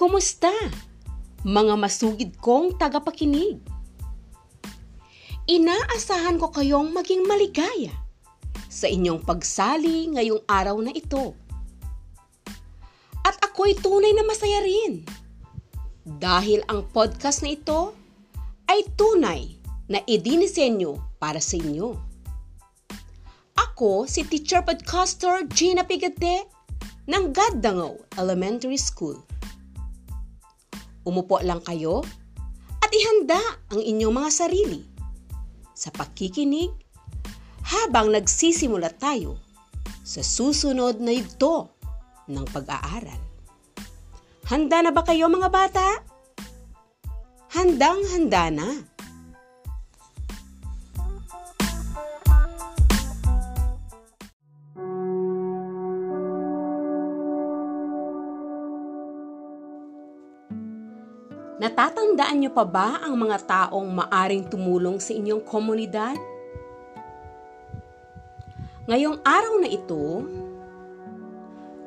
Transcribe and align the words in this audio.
Kumusta? 0.00 0.48
Mga 1.44 1.76
masugid 1.76 2.32
kong 2.40 2.72
tagapakinig. 2.80 3.60
Inaasahan 5.44 6.40
ko 6.40 6.48
kayong 6.48 6.88
maging 6.96 7.28
maligaya 7.28 7.92
sa 8.72 8.88
inyong 8.88 9.20
pagsali 9.20 10.08
ngayong 10.16 10.40
araw 10.48 10.80
na 10.80 10.88
ito. 10.96 11.36
At 13.28 13.44
ako'y 13.44 13.76
tunay 13.76 14.16
na 14.16 14.24
masaya 14.24 14.64
rin 14.64 15.04
dahil 16.08 16.64
ang 16.72 16.88
podcast 16.96 17.44
na 17.44 17.52
ito 17.52 17.92
ay 18.72 18.88
tunay 18.96 19.60
na 19.84 20.00
idinisenyo 20.00 20.96
para 21.20 21.44
sa 21.44 21.60
inyo. 21.60 21.92
Ako 23.52 24.08
si 24.08 24.24
Teacher 24.24 24.64
Podcaster 24.64 25.44
Gina 25.52 25.84
Pigate 25.84 26.48
ng 27.04 27.36
Gaddangaw 27.36 28.00
Elementary 28.16 28.80
School. 28.80 29.20
Umupo 31.10 31.42
lang 31.42 31.58
kayo 31.66 32.06
at 32.78 32.90
ihanda 32.94 33.42
ang 33.74 33.82
inyong 33.82 34.14
mga 34.14 34.30
sarili 34.30 34.86
sa 35.74 35.90
pakikinig 35.90 36.70
habang 37.66 38.14
nagsisimula 38.14 38.94
tayo 38.94 39.42
sa 40.06 40.22
susunod 40.22 41.02
na 41.02 41.10
yugto 41.10 41.74
ng 42.30 42.46
pag-aaral. 42.54 43.18
Handa 44.46 44.86
na 44.86 44.90
ba 44.94 45.02
kayo 45.02 45.26
mga 45.26 45.50
bata? 45.50 45.86
Handang-handa 47.50 48.54
na. 48.54 48.68
Natatandaan 62.20 62.44
niyo 62.44 62.52
pa 62.52 62.68
ba 62.68 63.00
ang 63.00 63.16
mga 63.16 63.38
taong 63.48 63.96
maaring 63.96 64.44
tumulong 64.52 65.00
sa 65.00 65.16
inyong 65.16 65.40
komunidad? 65.40 66.20
Ngayong 68.84 69.24
araw 69.24 69.56
na 69.56 69.64
ito, 69.64 70.20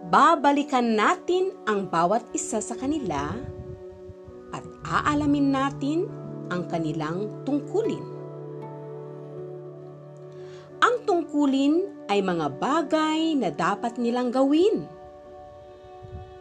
babalikan 0.10 0.98
natin 0.98 1.54
ang 1.70 1.86
bawat 1.86 2.26
isa 2.34 2.66
sa 2.66 2.74
kanila 2.74 3.30
at 4.50 4.66
aalamin 4.82 5.54
natin 5.54 6.10
ang 6.50 6.66
kanilang 6.66 7.46
tungkulin. 7.46 8.02
Ang 10.82 10.96
tungkulin 11.06 12.10
ay 12.10 12.26
mga 12.26 12.58
bagay 12.58 13.38
na 13.38 13.54
dapat 13.54 14.02
nilang 14.02 14.34
gawin 14.34 14.82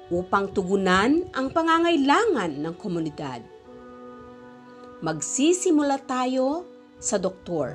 upang 0.09 0.49
tugunan 0.49 1.29
ang 1.37 1.53
pangangailangan 1.53 2.57
ng 2.57 2.75
komunidad. 2.81 3.52
Magsisimula 5.03 5.99
tayo 6.07 6.63
sa 7.03 7.19
doktor. 7.19 7.75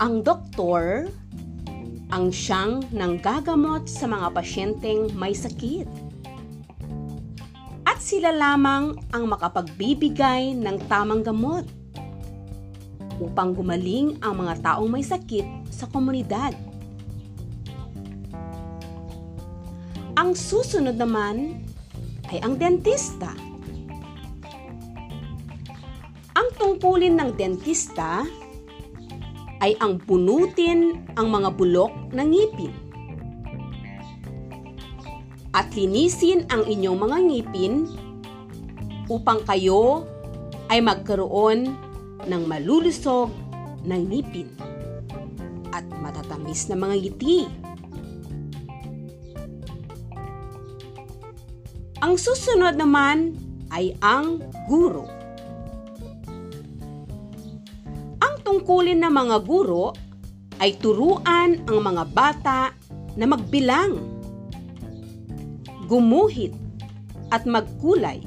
Ang 0.00 0.24
doktor 0.24 1.12
ang 2.08 2.32
siyang 2.32 2.88
nanggagamot 2.88 3.84
sa 3.84 4.08
mga 4.08 4.32
pasyenteng 4.32 5.12
may 5.12 5.36
sakit. 5.36 6.01
Sila 8.22 8.54
lamang 8.54 8.94
ang 9.10 9.26
makapagbibigay 9.26 10.54
ng 10.54 10.86
tamang 10.86 11.26
gamot 11.26 11.66
upang 13.18 13.50
gumaling 13.50 14.14
ang 14.22 14.38
mga 14.38 14.62
taong 14.62 14.86
may 14.86 15.02
sakit 15.02 15.42
sa 15.74 15.90
komunidad. 15.90 16.54
Ang 20.14 20.38
susunod 20.38 20.94
naman 20.94 21.66
ay 22.30 22.38
ang 22.46 22.54
dentista. 22.54 23.34
Ang 26.38 26.48
tungkulin 26.62 27.18
ng 27.18 27.34
dentista 27.34 28.22
ay 29.66 29.74
ang 29.82 29.98
punutin 29.98 31.10
ang 31.18 31.26
mga 31.26 31.58
bulok 31.58 31.90
ng 32.14 32.26
ngipin. 32.30 32.70
At 35.50 35.74
linisin 35.74 36.46
ang 36.54 36.70
inyong 36.70 36.98
mga 37.02 37.18
ngipin 37.26 38.01
upang 39.06 39.42
kayo 39.46 40.06
ay 40.70 40.78
magkaroon 40.82 41.74
ng 42.26 42.42
malulusog 42.46 43.30
na 43.82 43.98
ngipin 43.98 44.50
at 45.74 45.82
matatamis 45.98 46.70
na 46.70 46.76
mga 46.78 46.96
ngiti. 47.02 47.48
Ang 52.02 52.14
susunod 52.18 52.74
naman 52.78 53.38
ay 53.70 53.94
ang 54.02 54.42
guro. 54.66 55.22
tungkulin 58.52 59.00
ng 59.00 59.10
mga 59.10 59.36
guro 59.48 59.96
ay 60.60 60.76
turuan 60.78 61.58
ang 61.66 61.78
mga 61.80 62.04
bata 62.12 62.60
na 63.16 63.26
magbilang, 63.26 63.98
gumuhit 65.88 66.54
at 67.32 67.48
magkulay. 67.48 68.20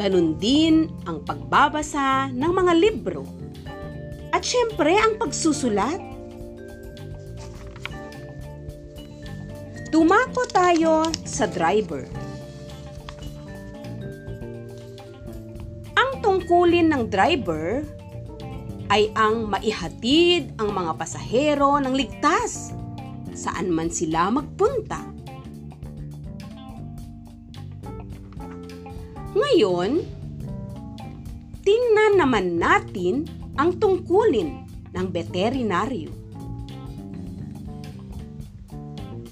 Ganun 0.00 0.40
din 0.40 0.88
ang 1.04 1.20
pagbabasa 1.28 2.32
ng 2.32 2.52
mga 2.56 2.72
libro 2.72 3.28
at 4.32 4.40
syempre 4.40 4.96
ang 4.96 5.20
pagsusulat. 5.20 6.00
Tumako 9.92 10.48
tayo 10.48 11.04
sa 11.28 11.44
driver. 11.44 12.08
Ang 16.00 16.10
tungkulin 16.24 16.88
ng 16.88 17.02
driver 17.12 17.84
ay 18.88 19.12
ang 19.12 19.52
maihatid 19.52 20.56
ang 20.56 20.72
mga 20.72 20.96
pasahero 20.96 21.76
ng 21.76 21.92
ligtas 21.92 22.72
saan 23.36 23.68
man 23.68 23.92
sila 23.92 24.32
magpunta. 24.32 25.09
Ngayon, 29.40 30.04
tingnan 31.64 32.12
naman 32.20 32.60
natin 32.60 33.24
ang 33.56 33.80
tungkulin 33.80 34.68
ng 34.92 35.06
veterinaryo. 35.08 36.12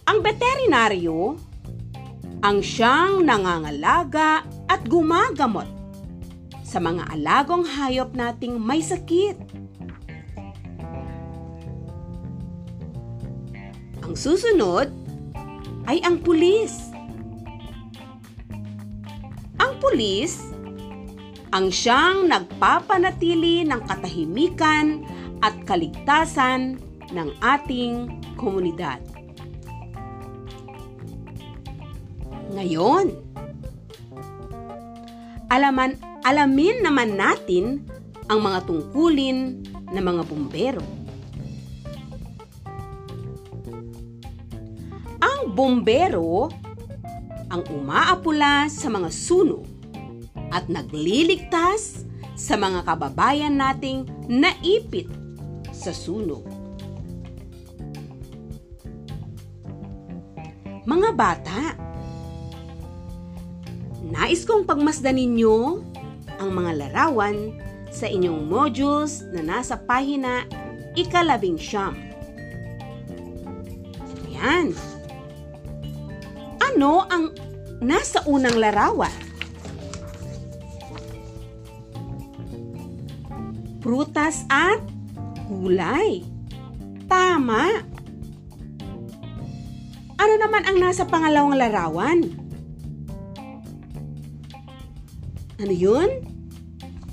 Ang 0.08 0.19
veterinaryo 0.24 1.36
ang 2.41 2.64
siyang 2.64 3.28
nangangalaga 3.28 4.48
at 4.64 4.80
gumagamot 4.88 5.69
sa 6.64 6.80
mga 6.80 7.12
alagong 7.12 7.69
hayop 7.69 8.16
nating 8.16 8.56
may 8.56 8.80
sakit 8.80 9.36
Ang 14.08 14.16
susunod 14.16 14.88
ay 15.84 16.00
ang 16.00 16.16
pulis. 16.25 16.88
Ang 19.78 19.94
pulis 19.94 20.42
ang 21.54 21.70
siyang 21.70 22.26
nagpapanatili 22.26 23.62
ng 23.62 23.78
katahimikan 23.86 25.06
at 25.38 25.54
kaligtasan 25.70 26.82
ng 27.14 27.28
ating 27.38 28.10
komunidad. 28.34 28.98
Ngayon, 32.58 33.14
alaman, 35.46 35.94
alamin 36.26 36.82
naman 36.82 37.14
natin 37.14 37.86
ang 38.26 38.42
mga 38.42 38.66
tungkulin 38.66 39.62
ng 39.94 40.02
mga 40.02 40.26
bumbero. 40.26 40.82
bombero 45.58 46.46
ang 47.50 47.66
umaapula 47.74 48.70
sa 48.70 48.86
mga 48.86 49.10
suno 49.10 49.68
at 50.54 50.66
nagliligtas 50.70 52.08
sa 52.38 52.54
mga 52.54 52.86
kababayan 52.86 53.58
nating 53.58 54.06
naipit 54.30 55.10
sa 55.74 55.90
sunog. 55.90 56.46
Mga 60.88 61.10
bata, 61.12 61.60
nais 64.08 64.46
kong 64.48 64.64
pagmasdan 64.64 65.20
ninyo 65.20 65.84
ang 66.40 66.50
mga 66.54 66.72
larawan 66.86 67.52
sa 67.92 68.08
inyong 68.08 68.48
modules 68.48 69.26
na 69.34 69.44
nasa 69.44 69.76
pahina 69.76 70.48
ikalabing 70.96 71.60
siyam. 71.60 71.92
Yan. 74.32 74.72
Ano 76.62 77.04
ang 77.10 77.34
nasa 77.82 78.22
unang 78.24 78.56
larawan? 78.56 79.27
Prutas 83.88 84.44
at 84.52 84.85
gulay. 85.49 86.20
Tama. 87.08 87.81
Ano 90.20 90.35
naman 90.37 90.69
ang 90.69 90.76
nasa 90.76 91.08
pangalawang 91.08 91.56
larawan? 91.56 92.20
Ano 95.56 95.73
yun? 95.73 96.20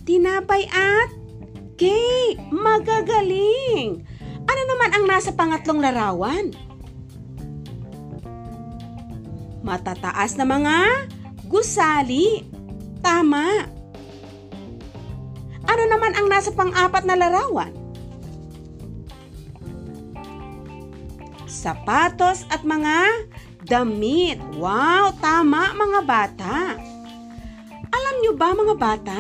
Tinapay 0.04 0.68
at 0.68 1.16
cake. 1.80 2.44
Magagaling. 2.52 4.04
Ano 4.44 4.62
naman 4.68 4.90
ang 5.00 5.06
nasa 5.08 5.32
pangatlong 5.32 5.80
larawan? 5.80 6.52
Matataas 9.64 10.36
na 10.36 10.44
mga 10.44 11.08
gusali. 11.48 12.44
Tama. 13.00 13.75
Ano 15.86 16.02
naman 16.02 16.18
ang 16.18 16.26
nasa 16.34 16.50
pang-apat 16.50 17.06
na 17.06 17.14
larawan? 17.14 17.70
Sapatos 21.46 22.42
at 22.50 22.66
mga 22.66 23.30
damit. 23.70 24.42
Wow, 24.58 25.14
tama 25.22 25.78
mga 25.78 26.02
bata. 26.02 26.74
Alam 27.94 28.16
nyo 28.18 28.34
ba 28.34 28.58
mga 28.58 28.76
bata 28.82 29.20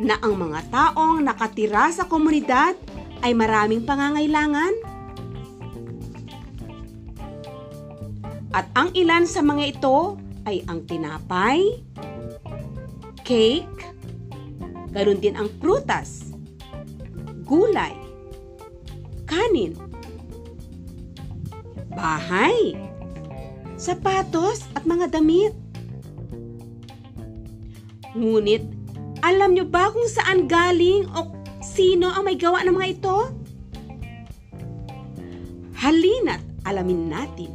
na 0.00 0.16
ang 0.24 0.32
mga 0.40 0.72
taong 0.72 1.20
nakatira 1.20 1.92
sa 1.92 2.08
komunidad 2.08 2.72
ay 3.20 3.36
maraming 3.36 3.84
pangangailangan? 3.84 4.72
At 8.56 8.64
ang 8.72 8.96
ilan 8.96 9.28
sa 9.28 9.44
mga 9.44 9.76
ito 9.76 10.16
ay 10.48 10.64
ang 10.64 10.88
tinapay, 10.88 11.84
cake, 13.28 13.81
ganoon 14.92 15.18
din 15.18 15.34
ang 15.34 15.48
prutas, 15.56 16.36
gulay, 17.48 17.96
kanin, 19.24 19.72
bahay, 21.92 22.76
sapatos 23.80 24.68
at 24.76 24.84
mga 24.84 25.08
damit. 25.16 25.56
Ngunit, 28.12 28.62
alam 29.24 29.56
nyo 29.56 29.64
ba 29.64 29.88
kung 29.88 30.04
saan 30.04 30.44
galing 30.44 31.08
o 31.16 31.32
sino 31.64 32.12
ang 32.12 32.28
may 32.28 32.36
gawa 32.36 32.60
ng 32.60 32.76
mga 32.76 32.90
ito? 33.00 33.18
Halina't 35.80 36.44
alamin 36.68 37.08
natin. 37.08 37.50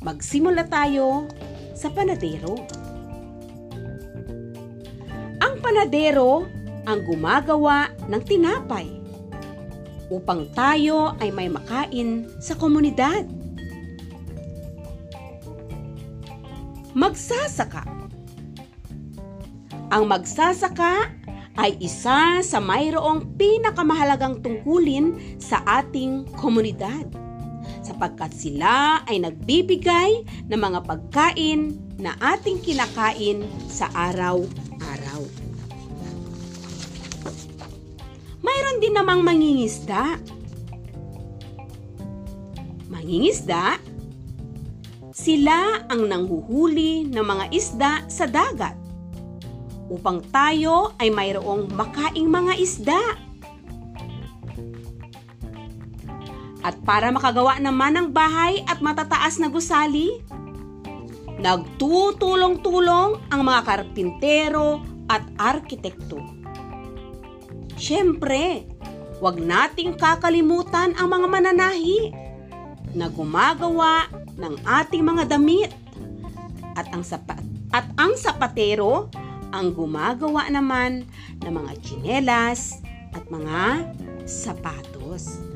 Magsimula 0.00 0.64
tayo 0.68 1.28
sa 1.76 1.92
panadero. 1.92 2.79
Panadero 5.70 6.50
ang 6.82 7.06
gumagawa 7.06 7.94
ng 8.10 8.22
tinapay 8.26 8.90
upang 10.10 10.50
tayo 10.50 11.14
ay 11.22 11.30
may 11.30 11.46
makain 11.46 12.26
sa 12.42 12.58
komunidad. 12.58 13.22
Magsasaka 16.90 17.86
Ang 19.94 20.10
magsasaka 20.10 21.14
ay 21.54 21.78
isa 21.78 22.42
sa 22.42 22.58
mayroong 22.58 23.38
pinakamahalagang 23.38 24.42
tungkulin 24.42 25.38
sa 25.38 25.62
ating 25.62 26.26
komunidad 26.34 27.06
sapagkat 27.86 28.34
sila 28.34 29.06
ay 29.06 29.22
nagbibigay 29.22 30.26
ng 30.50 30.58
mga 30.58 30.82
pagkain 30.82 31.78
na 31.94 32.18
ating 32.18 32.58
kinakain 32.58 33.46
sa 33.70 33.86
araw-araw. 33.94 34.69
Din 38.80 38.96
namang 38.96 39.20
mangingisda. 39.20 40.16
Mangingisda, 42.88 43.76
sila 45.12 45.84
ang 45.84 46.08
nanghuhuli 46.08 47.04
ng 47.12 47.20
mga 47.20 47.44
isda 47.52 47.92
sa 48.08 48.24
dagat 48.24 48.72
upang 49.92 50.24
tayo 50.32 50.96
ay 50.96 51.12
mayroong 51.12 51.68
makaing 51.76 52.32
mga 52.32 52.56
isda. 52.56 53.02
At 56.64 56.80
para 56.80 57.12
makagawa 57.12 57.60
naman 57.60 58.00
ng 58.00 58.08
bahay 58.16 58.64
at 58.64 58.80
matataas 58.80 59.36
na 59.36 59.52
gusali, 59.52 60.24
nagtutulong-tulong 61.36 63.28
ang 63.28 63.40
mga 63.44 63.60
karpintero 63.66 64.80
at 65.04 65.26
arkitekto. 65.36 66.22
Siyempre, 67.74 68.69
wag 69.20 69.36
nating 69.36 70.00
kakalimutan 70.00 70.96
ang 70.96 71.12
mga 71.12 71.26
mananahi 71.28 72.10
na 72.96 73.06
gumagawa 73.12 74.08
ng 74.40 74.54
ating 74.64 75.04
mga 75.04 75.36
damit 75.36 75.70
at 76.74 76.88
ang 76.90 77.04
sapat 77.04 77.44
at 77.70 77.86
ang 78.00 78.16
sapatero 78.16 79.12
ang 79.52 79.76
gumagawa 79.76 80.48
naman 80.48 81.06
ng 81.42 81.52
mga 81.52 81.72
tsinelas 81.82 82.80
at 83.14 83.22
mga 83.28 83.92
sapatos. 84.26 85.49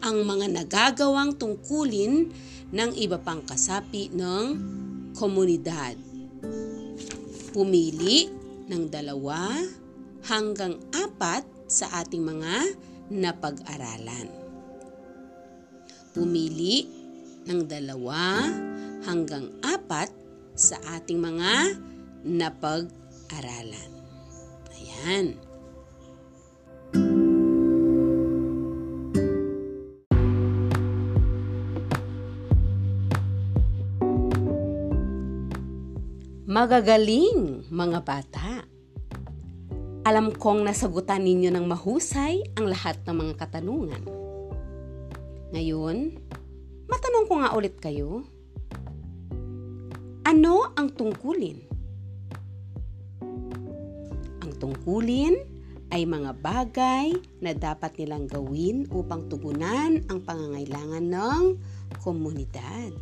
ang 0.00 0.24
mga 0.24 0.52
nagagawang 0.52 1.36
tungkulin 1.36 2.32
ng 2.72 2.90
iba 2.96 3.20
pang 3.20 3.44
kasapi 3.44 4.12
ng 4.12 4.44
komunidad. 5.16 5.96
Pumili 7.56 8.28
ng 8.68 8.84
dalawa 8.92 9.48
hanggang 10.28 10.76
apat 10.92 11.46
sa 11.70 12.04
ating 12.04 12.20
mga 12.20 12.54
napag-aralan. 13.12 14.28
Pumili 16.12 16.84
ng 17.46 17.60
dalawa 17.64 18.42
hanggang 19.06 19.52
apat 19.62 20.10
sa 20.56 20.80
ating 20.98 21.20
mga 21.20 21.78
napag-aralan. 22.26 23.90
Ayan. 24.74 25.45
Magagaling, 36.56 37.68
mga 37.68 38.00
bata! 38.00 38.64
Alam 40.08 40.32
kong 40.32 40.64
nasagutan 40.64 41.20
ninyo 41.20 41.52
ng 41.52 41.68
mahusay 41.68 42.56
ang 42.56 42.72
lahat 42.72 42.96
ng 43.04 43.12
mga 43.12 43.34
katanungan. 43.36 44.00
Ngayon, 45.52 46.16
matanong 46.88 47.24
ko 47.28 47.44
nga 47.44 47.52
ulit 47.52 47.76
kayo. 47.76 48.24
Ano 50.24 50.72
ang 50.80 50.96
tungkulin? 50.96 51.60
Ang 54.40 54.52
tungkulin 54.56 55.36
ay 55.92 56.08
mga 56.08 56.40
bagay 56.40 57.12
na 57.44 57.52
dapat 57.52 58.00
nilang 58.00 58.24
gawin 58.32 58.88
upang 58.96 59.28
tugunan 59.28 60.00
ang 60.08 60.24
pangangailangan 60.24 61.04
ng 61.04 61.42
komunidad. 62.00 62.96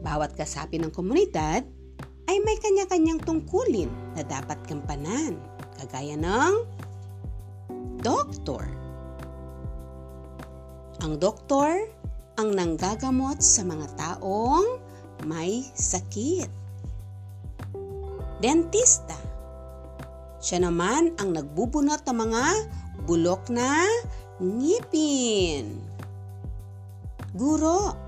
Bawat 0.00 0.32
kasapi 0.36 0.80
ng 0.80 0.92
komunidad 0.92 1.73
ay 2.30 2.36
may 2.40 2.56
kanya-kanyang 2.60 3.20
tungkulin 3.20 3.92
na 4.16 4.22
dapat 4.24 4.56
gampanan, 4.64 5.36
kagaya 5.76 6.16
ng 6.16 6.54
doktor. 8.00 8.64
Ang 11.04 11.20
doktor 11.20 11.90
ang 12.40 12.50
nanggagamot 12.54 13.38
sa 13.38 13.62
mga 13.62 13.86
taong 13.94 14.80
may 15.28 15.62
sakit. 15.76 16.50
Dentista. 18.42 19.16
Siya 20.42 20.60
naman 20.64 21.16
ang 21.16 21.32
nagbubunot 21.32 22.04
ng 22.04 22.18
mga 22.18 22.44
bulok 23.08 23.48
na 23.48 23.86
ngipin. 24.42 25.80
Guro 27.32 28.04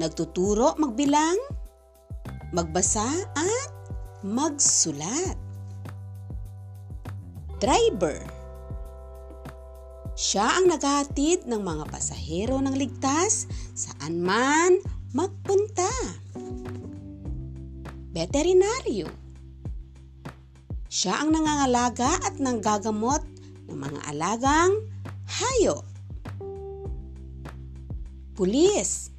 nagtuturo 0.00 0.80
magbilang, 0.80 1.36
magbasa 2.50 3.06
at 3.38 3.70
magsulat. 4.26 5.38
Driver 7.60 8.18
Siya 10.18 10.58
ang 10.58 10.68
naghahatid 10.68 11.46
ng 11.46 11.62
mga 11.62 11.84
pasahero 11.88 12.58
ng 12.60 12.74
ligtas 12.74 13.46
saan 13.76 14.20
man 14.20 14.82
magpunta. 15.14 15.88
Veterinaryo 18.10 19.06
Siya 20.90 21.22
ang 21.22 21.30
nangangalaga 21.30 22.18
at 22.26 22.42
nanggagamot 22.42 23.22
ng 23.70 23.78
mga 23.78 24.00
alagang 24.10 24.74
hayop. 25.30 25.86
Pulis 28.34 29.14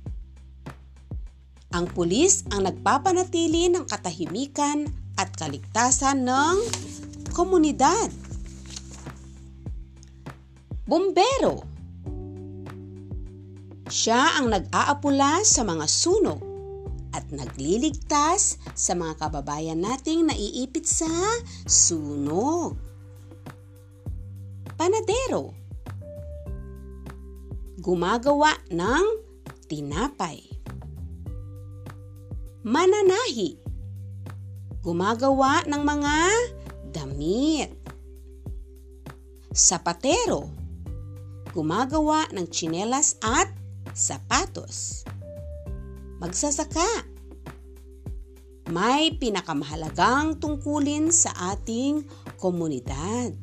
ang 1.71 1.87
pulis 1.87 2.43
ang 2.51 2.67
nagpapanatili 2.67 3.71
ng 3.71 3.87
katahimikan 3.87 4.91
at 5.15 5.31
kaligtasan 5.39 6.27
ng 6.27 6.57
komunidad. 7.31 8.11
Bombero 10.83 11.63
Siya 13.87 14.39
ang 14.39 14.51
nag-aapula 14.51 15.43
sa 15.47 15.63
mga 15.63 15.87
sunog 15.87 16.43
at 17.11 17.27
nagliligtas 17.31 18.59
sa 18.71 18.95
mga 18.95 19.19
kababayan 19.19 19.79
nating 19.79 20.31
naiipit 20.31 20.87
sa 20.87 21.11
sunog. 21.67 22.75
Panadero 24.79 25.55
Gumagawa 27.79 28.55
ng 28.71 29.05
tinapay 29.67 30.60
mananahi. 32.61 33.57
Gumagawa 34.81 35.65
ng 35.65 35.81
mga 35.81 36.17
damit. 36.93 37.69
Sapatero. 39.53 40.49
Gumagawa 41.51 42.29
ng 42.31 42.45
tsinelas 42.47 43.17
at 43.21 43.49
sapatos. 43.93 45.03
Magsasaka. 46.21 47.09
May 48.71 49.19
pinakamahalagang 49.19 50.39
tungkulin 50.39 51.11
sa 51.11 51.33
ating 51.51 52.07
komunidad. 52.39 53.35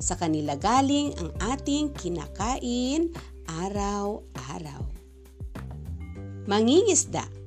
Sa 0.00 0.16
kanila 0.16 0.56
galing 0.56 1.12
ang 1.20 1.30
ating 1.52 1.92
kinakain 1.92 3.12
araw-araw. 3.60 4.80
Mangingisda 6.48 7.39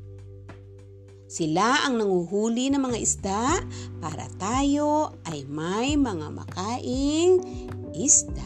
sila 1.33 1.89
ang 1.89 1.97
nanguhuli 1.97 2.69
ng 2.69 2.77
mga 2.77 2.97
isda 3.01 3.57
para 3.97 4.29
tayo 4.37 5.17
ay 5.25 5.49
may 5.49 5.97
mga 5.97 6.29
makaing 6.29 7.41
isda. 7.89 8.45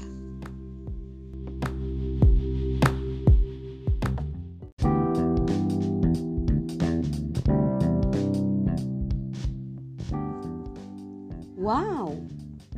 Wow! 11.59 12.15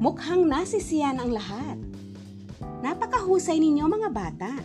Mukhang 0.02 0.50
nasisiyan 0.50 1.22
ang 1.22 1.38
lahat. 1.38 1.78
Napakahusay 2.82 3.62
ninyo 3.62 3.86
mga 3.86 4.10
bata. 4.10 4.58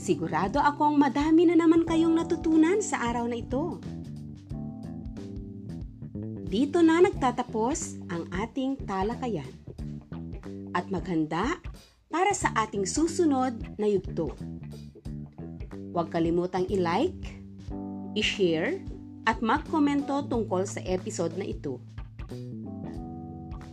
Sigurado 0.00 0.64
akong 0.64 0.96
madami 0.96 1.44
na 1.44 1.60
naman 1.60 1.84
kayong 1.84 2.16
natutunan 2.16 2.80
sa 2.80 3.04
araw 3.12 3.28
na 3.28 3.36
ito. 3.36 3.97
Dito 6.48 6.80
na 6.80 7.04
nagtatapos 7.04 8.08
ang 8.08 8.24
ating 8.32 8.88
talakayan. 8.88 9.52
At 10.72 10.88
maghanda 10.88 11.60
para 12.08 12.32
sa 12.32 12.48
ating 12.56 12.88
susunod 12.88 13.52
na 13.76 13.84
yugto. 13.84 14.32
Huwag 15.92 16.08
kalimutang 16.08 16.64
i-like, 16.72 17.44
i-share, 18.16 18.80
at 19.28 19.44
mag-komento 19.44 20.24
tungkol 20.24 20.64
sa 20.64 20.80
episode 20.88 21.36
na 21.36 21.44
ito. 21.44 21.84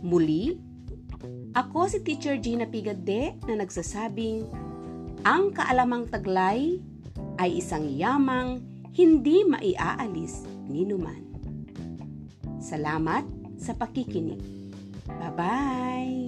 Muli, 0.04 0.60
ako 1.56 1.88
si 1.88 2.04
Teacher 2.04 2.36
Gina 2.36 2.68
Pigade 2.68 3.40
na 3.48 3.56
nagsasabing, 3.56 4.44
ang 5.24 5.48
kaalamang 5.56 6.12
taglay 6.12 6.76
ay 7.40 7.56
isang 7.56 7.88
yamang 7.88 8.60
hindi 8.92 9.48
maiaalis 9.48 10.44
ni 10.68 10.84
numan. 10.84 11.25
Salamat 12.66 13.22
sa 13.62 13.78
pakikinig. 13.78 14.42
Bye-bye! 15.06 16.25